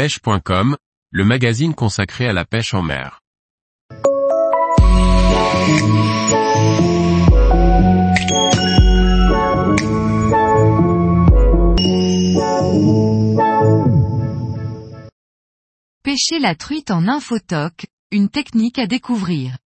[0.00, 0.78] pêche.com,
[1.10, 3.20] le magazine consacré à la pêche en mer.
[16.02, 19.58] Pêcher la truite en infotoc, une technique à découvrir.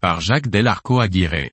[0.00, 1.50] Par Jacques Delarco Aguirre.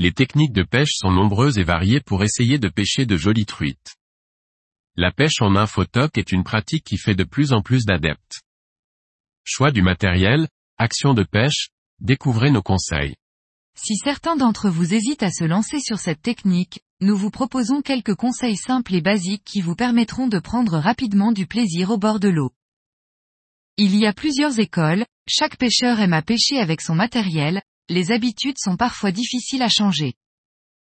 [0.00, 3.99] Les techniques de pêche sont nombreuses et variées pour essayer de pêcher de jolies truites.
[4.96, 8.42] La pêche en infotoc est une pratique qui fait de plus en plus d'adeptes.
[9.44, 11.68] Choix du matériel, action de pêche,
[12.00, 13.14] découvrez nos conseils.
[13.76, 18.14] Si certains d'entre vous hésitent à se lancer sur cette technique, nous vous proposons quelques
[18.14, 22.28] conseils simples et basiques qui vous permettront de prendre rapidement du plaisir au bord de
[22.28, 22.52] l'eau.
[23.76, 28.58] Il y a plusieurs écoles, chaque pêcheur aime à pêcher avec son matériel, les habitudes
[28.58, 30.14] sont parfois difficiles à changer.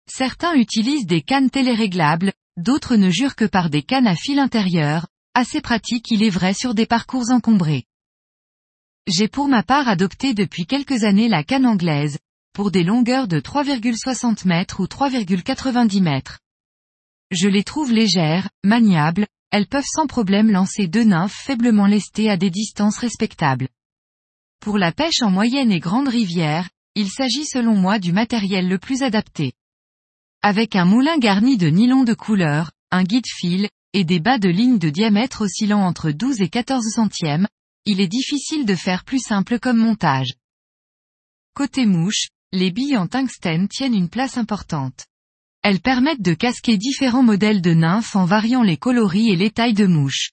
[0.07, 5.07] Certains utilisent des cannes téléréglables, d'autres ne jurent que par des cannes à fil intérieur,
[5.33, 7.85] assez pratiques il est vrai sur des parcours encombrés.
[9.07, 12.19] J'ai pour ma part adopté depuis quelques années la canne anglaise,
[12.53, 16.39] pour des longueurs de 3,60 mètres ou 3,90 mètres.
[17.31, 22.37] Je les trouve légères, maniables, elles peuvent sans problème lancer deux nymphes faiblement lestées à
[22.37, 23.67] des distances respectables.
[24.59, 28.77] Pour la pêche en moyenne et grande rivière, il s'agit selon moi du matériel le
[28.77, 29.53] plus adapté.
[30.45, 34.49] Avec un moulin garni de nylon de couleur, un guide fil, et des bas de
[34.49, 37.47] ligne de diamètre oscillant entre 12 et 14 centièmes,
[37.85, 40.33] il est difficile de faire plus simple comme montage.
[41.53, 45.05] Côté mouche, les billes en tungstène tiennent une place importante.
[45.61, 49.73] Elles permettent de casquer différents modèles de nymphes en variant les coloris et les tailles
[49.73, 50.31] de mouches.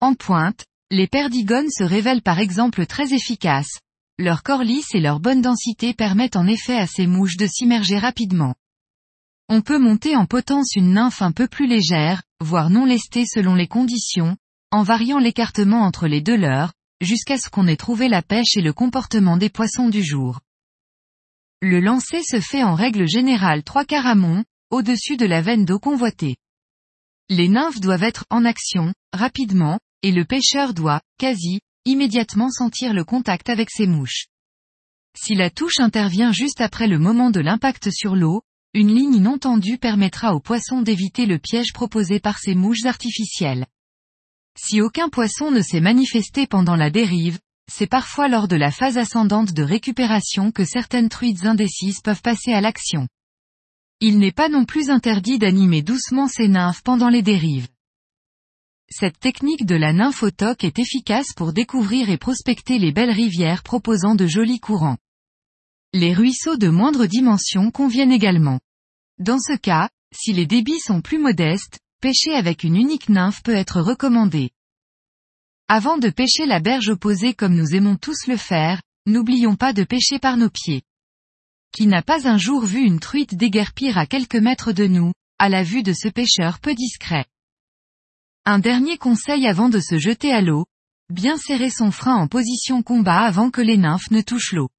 [0.00, 3.78] En pointe, les perdigones se révèlent par exemple très efficaces.
[4.18, 7.98] Leur corps lisse et leur bonne densité permettent en effet à ces mouches de s'immerger
[7.98, 8.56] rapidement.
[9.54, 13.54] On peut monter en potence une nymphe un peu plus légère, voire non lestée selon
[13.54, 14.38] les conditions,
[14.70, 16.72] en variant l'écartement entre les deux leurres,
[17.02, 20.40] jusqu'à ce qu'on ait trouvé la pêche et le comportement des poissons du jour.
[21.60, 25.78] Le lancer se fait en règle générale trois quarts amont, au-dessus de la veine d'eau
[25.78, 26.36] convoitée.
[27.28, 33.04] Les nymphes doivent être en action, rapidement, et le pêcheur doit, quasi, immédiatement sentir le
[33.04, 34.28] contact avec ses mouches.
[35.14, 38.40] Si la touche intervient juste après le moment de l'impact sur l'eau,
[38.74, 43.66] une ligne non tendue permettra aux poissons d'éviter le piège proposé par ces mouches artificielles.
[44.58, 47.38] Si aucun poisson ne s'est manifesté pendant la dérive,
[47.70, 52.52] c'est parfois lors de la phase ascendante de récupération que certaines truites indécises peuvent passer
[52.52, 53.08] à l'action.
[54.00, 57.68] Il n'est pas non plus interdit d'animer doucement ces nymphes pendant les dérives.
[58.90, 64.14] Cette technique de la nymphotoque est efficace pour découvrir et prospecter les belles rivières proposant
[64.14, 64.98] de jolis courants.
[65.94, 68.60] Les ruisseaux de moindre dimension conviennent également.
[69.18, 73.54] Dans ce cas, si les débits sont plus modestes, pêcher avec une unique nymphe peut
[73.54, 74.52] être recommandé.
[75.68, 79.84] Avant de pêcher la berge opposée comme nous aimons tous le faire, n'oublions pas de
[79.84, 80.82] pêcher par nos pieds.
[81.72, 85.50] Qui n'a pas un jour vu une truite déguerpir à quelques mètres de nous, à
[85.50, 87.26] la vue de ce pêcheur peu discret.
[88.46, 90.64] Un dernier conseil avant de se jeter à l'eau,
[91.10, 94.70] bien serrer son frein en position combat avant que les nymphes ne touchent l'eau.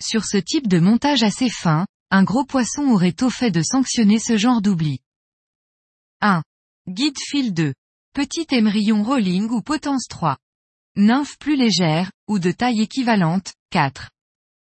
[0.00, 4.20] Sur ce type de montage assez fin, un gros poisson aurait au fait de sanctionner
[4.20, 5.00] ce genre d'oubli.
[6.20, 6.42] 1.
[6.88, 7.74] Guide fil 2.
[8.14, 10.38] Petit émerillon rolling ou potence 3.
[10.96, 14.10] Nymphe plus légère, ou de taille équivalente, 4.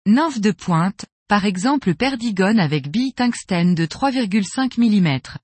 [0.07, 5.39] Nymphe de pointe, par exemple perdigone avec bille tungstène de 3,5 mm.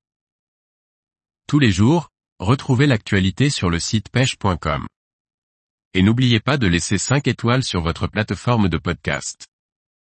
[1.48, 4.86] Tous les jours, retrouvez l'actualité sur le site pêche.com.
[5.94, 9.49] Et n'oubliez pas de laisser 5 étoiles sur votre plateforme de podcast.